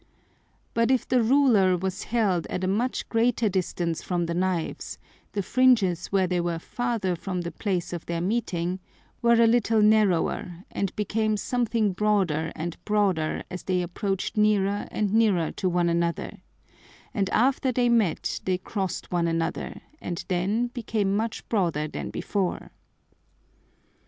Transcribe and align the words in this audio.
But 0.73 0.89
if 0.89 1.07
the 1.07 1.21
Ruler 1.21 1.77
was 1.77 2.05
held 2.05 2.47
at 2.47 2.63
a 2.63 2.67
much 2.67 3.07
greater 3.07 3.47
distance 3.49 4.01
from 4.01 4.25
the 4.25 4.33
Knives, 4.33 4.97
the 5.33 5.43
Fringes 5.43 6.07
where 6.07 6.25
they 6.25 6.41
were 6.41 6.57
farther 6.57 7.15
from 7.15 7.41
the 7.41 7.51
Place 7.51 7.93
of 7.93 8.07
their 8.07 8.19
Meeting, 8.19 8.79
were 9.21 9.39
a 9.39 9.45
little 9.45 9.79
narrower, 9.79 10.63
and 10.71 10.95
became 10.95 11.37
something 11.37 11.93
broader 11.93 12.51
and 12.55 12.83
broader 12.83 13.43
as 13.51 13.61
they 13.61 13.83
approach'd 13.83 14.37
nearer 14.37 14.87
and 14.89 15.13
nearer 15.13 15.51
to 15.51 15.69
one 15.69 15.87
another, 15.87 16.41
and 17.13 17.29
after 17.29 17.71
they 17.71 17.87
met 17.87 18.39
they 18.43 18.57
cross'd 18.57 19.05
one 19.11 19.27
another, 19.27 19.81
and 20.01 20.25
then 20.29 20.69
became 20.69 21.15
much 21.15 21.47
broader 21.47 21.87
than 21.87 22.09
before. 22.09 22.71